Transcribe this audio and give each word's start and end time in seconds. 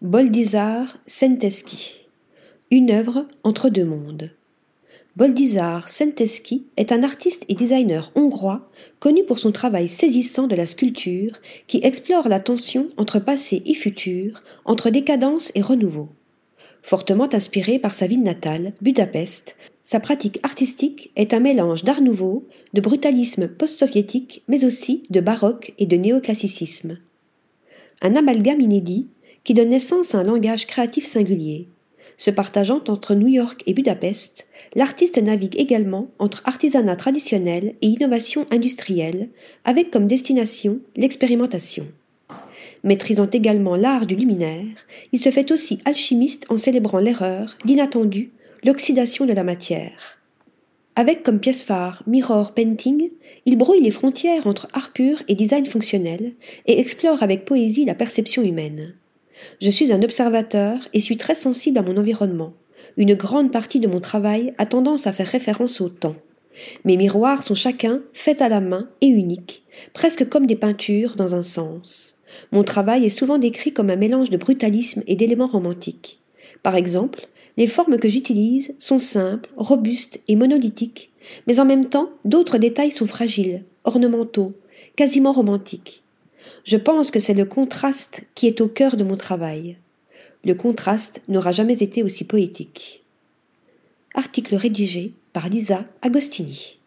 Boldizar 0.00 0.96
Senteschi. 1.06 2.06
Une 2.70 2.92
œuvre 2.92 3.26
entre 3.42 3.68
deux 3.68 3.84
mondes. 3.84 4.30
Boldizar 5.16 5.88
Senteschi 5.88 6.66
est 6.76 6.92
un 6.92 7.02
artiste 7.02 7.44
et 7.48 7.56
designer 7.56 8.12
hongrois 8.14 8.70
connu 9.00 9.24
pour 9.24 9.40
son 9.40 9.50
travail 9.50 9.88
saisissant 9.88 10.46
de 10.46 10.54
la 10.54 10.66
sculpture 10.66 11.32
qui 11.66 11.80
explore 11.82 12.28
la 12.28 12.38
tension 12.38 12.90
entre 12.96 13.18
passé 13.18 13.60
et 13.66 13.74
futur, 13.74 14.44
entre 14.64 14.90
décadence 14.90 15.50
et 15.56 15.62
renouveau. 15.62 16.10
Fortement 16.84 17.34
inspiré 17.34 17.80
par 17.80 17.92
sa 17.92 18.06
ville 18.06 18.22
natale, 18.22 18.74
Budapest, 18.80 19.56
sa 19.82 19.98
pratique 19.98 20.38
artistique 20.44 21.10
est 21.16 21.34
un 21.34 21.40
mélange 21.40 21.82
d'art 21.82 22.02
nouveau, 22.02 22.46
de 22.72 22.80
brutalisme 22.80 23.48
post-soviétique, 23.48 24.44
mais 24.46 24.64
aussi 24.64 25.02
de 25.10 25.18
baroque 25.18 25.74
et 25.76 25.86
de 25.86 25.96
néoclassicisme. 25.96 26.98
Un 28.00 28.14
amalgame 28.14 28.60
inédit 28.60 29.08
qui 29.48 29.54
donne 29.54 29.70
naissance 29.70 30.14
à 30.14 30.18
un 30.18 30.24
langage 30.24 30.66
créatif 30.66 31.06
singulier. 31.06 31.68
Se 32.18 32.30
partageant 32.30 32.82
entre 32.88 33.14
New 33.14 33.28
York 33.28 33.62
et 33.64 33.72
Budapest, 33.72 34.46
l'artiste 34.74 35.16
navigue 35.16 35.58
également 35.58 36.10
entre 36.18 36.42
artisanat 36.44 36.96
traditionnel 36.96 37.74
et 37.80 37.86
innovation 37.86 38.44
industrielle, 38.50 39.30
avec 39.64 39.90
comme 39.90 40.06
destination 40.06 40.80
l'expérimentation. 40.96 41.86
Maîtrisant 42.84 43.30
également 43.30 43.74
l'art 43.74 44.04
du 44.04 44.16
luminaire, 44.16 44.66
il 45.12 45.18
se 45.18 45.30
fait 45.30 45.50
aussi 45.50 45.78
alchimiste 45.86 46.44
en 46.50 46.58
célébrant 46.58 46.98
l'erreur, 46.98 47.56
l'inattendu, 47.64 48.32
l'oxydation 48.64 49.24
de 49.24 49.32
la 49.32 49.44
matière. 49.44 50.18
Avec 50.94 51.22
comme 51.22 51.40
pièce 51.40 51.62
phare 51.62 52.02
Mirror 52.06 52.52
Painting, 52.52 53.08
il 53.46 53.56
brouille 53.56 53.80
les 53.80 53.92
frontières 53.92 54.46
entre 54.46 54.68
art 54.74 54.92
pur 54.92 55.22
et 55.26 55.34
design 55.34 55.64
fonctionnel 55.64 56.34
et 56.66 56.78
explore 56.78 57.22
avec 57.22 57.46
poésie 57.46 57.86
la 57.86 57.94
perception 57.94 58.42
humaine. 58.42 58.97
Je 59.60 59.70
suis 59.70 59.92
un 59.92 60.02
observateur 60.02 60.78
et 60.92 61.00
suis 61.00 61.16
très 61.16 61.34
sensible 61.34 61.78
à 61.78 61.82
mon 61.82 61.96
environnement. 61.96 62.54
Une 62.96 63.14
grande 63.14 63.52
partie 63.52 63.80
de 63.80 63.88
mon 63.88 64.00
travail 64.00 64.54
a 64.58 64.66
tendance 64.66 65.06
à 65.06 65.12
faire 65.12 65.28
référence 65.28 65.80
au 65.80 65.88
temps. 65.88 66.16
Mes 66.84 66.96
miroirs 66.96 67.42
sont 67.42 67.54
chacun 67.54 68.02
faits 68.12 68.42
à 68.42 68.48
la 68.48 68.60
main 68.60 68.88
et 69.00 69.06
uniques, 69.06 69.62
presque 69.92 70.28
comme 70.28 70.46
des 70.46 70.56
peintures 70.56 71.14
dans 71.14 71.34
un 71.34 71.42
sens. 71.42 72.16
Mon 72.52 72.64
travail 72.64 73.04
est 73.04 73.10
souvent 73.10 73.38
décrit 73.38 73.72
comme 73.72 73.90
un 73.90 73.96
mélange 73.96 74.30
de 74.30 74.36
brutalisme 74.36 75.02
et 75.06 75.16
d'éléments 75.16 75.46
romantiques. 75.46 76.20
Par 76.62 76.74
exemple, 76.74 77.28
les 77.56 77.66
formes 77.66 77.98
que 77.98 78.08
j'utilise 78.08 78.74
sont 78.78 78.98
simples, 78.98 79.50
robustes 79.56 80.20
et 80.28 80.36
monolithiques, 80.36 81.12
mais 81.46 81.60
en 81.60 81.64
même 81.64 81.86
temps 81.86 82.10
d'autres 82.24 82.58
détails 82.58 82.90
sont 82.90 83.06
fragiles, 83.06 83.64
ornementaux, 83.84 84.54
quasiment 84.96 85.32
romantiques. 85.32 86.02
Je 86.64 86.76
pense 86.76 87.10
que 87.10 87.20
c'est 87.20 87.34
le 87.34 87.44
contraste 87.44 88.24
qui 88.34 88.46
est 88.46 88.60
au 88.60 88.68
cœur 88.68 88.96
de 88.96 89.04
mon 89.04 89.16
travail. 89.16 89.78
Le 90.44 90.54
contraste 90.54 91.22
n'aura 91.28 91.52
jamais 91.52 91.82
été 91.82 92.02
aussi 92.02 92.24
poétique. 92.24 93.04
Article 94.14 94.54
rédigé 94.54 95.12
par 95.32 95.48
Lisa 95.48 95.84
Agostini. 96.02 96.77